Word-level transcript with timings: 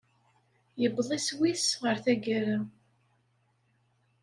Yewweḍ 0.81 1.09
iswi-s 1.17 1.67
ɣer 1.81 1.95
tagara. 2.05 2.57